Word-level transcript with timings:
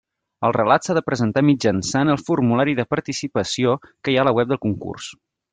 El 0.47 0.53
relat 0.55 0.87
s'ha 0.87 0.95
de 0.97 1.03
presentar 1.09 1.43
mitjançant 1.49 2.11
el 2.15 2.21
formulari 2.31 2.75
de 2.81 2.87
participació 2.97 3.79
que 3.87 4.15
hi 4.15 4.21
ha 4.21 4.25
a 4.27 4.29
la 4.31 4.37
web 4.41 4.55
del 4.55 4.65
concurs. 4.69 5.17